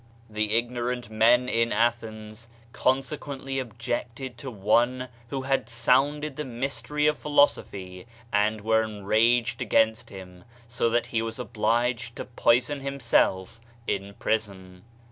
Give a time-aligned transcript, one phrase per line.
[0.31, 7.19] The ignorant men in Athens consequently objected to one who had sounded the mystery of
[7.19, 11.37] philosophy and were enraged against Digitized by Google OF CIVILIZATION him; 90 that he was
[11.37, 14.83] obliged to poison himself in prison.